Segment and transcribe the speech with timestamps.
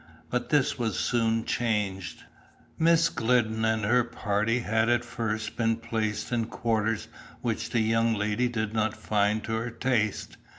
[0.31, 2.23] But this was soon changed.
[2.79, 7.07] Miss Glidden and her party had at first been placed in quarters
[7.41, 10.37] which the young lady did not find to her taste.